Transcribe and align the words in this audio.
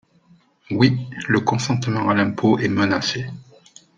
Oui, 0.71 0.99
le 1.27 1.41
consentement 1.41 2.09
à 2.09 2.15
l’impôt 2.15 2.57
est 2.57 2.69
menacé. 2.69 3.27